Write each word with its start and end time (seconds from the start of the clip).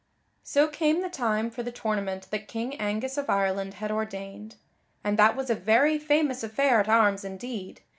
_So 0.41 0.67
came 0.67 1.03
the 1.03 1.11
time 1.11 1.51
for 1.51 1.61
the 1.61 1.71
tournament 1.71 2.25
that 2.31 2.47
King 2.47 2.73
Angus 2.81 3.19
of 3.19 3.29
Ireland 3.29 3.75
had 3.75 3.91
ordained; 3.91 4.55
and 5.03 5.15
that 5.19 5.35
was 5.35 5.51
a 5.51 5.53
very 5.53 5.99
famous 5.99 6.43
affair 6.43 6.79
at 6.79 6.89
arms 6.89 7.23
indeed. 7.23 7.81